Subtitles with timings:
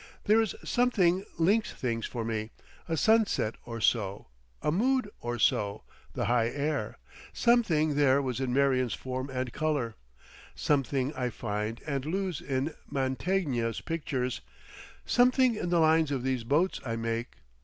[0.23, 2.49] There is something links things for me,
[2.89, 4.29] a sunset or so,
[4.63, 6.97] a mood or so, the high air,
[7.33, 9.93] something there was in Marion's form and colour,
[10.55, 14.41] something I find and lose in Mantegna's pictures,
[15.05, 17.35] something in the lines of these boats I make.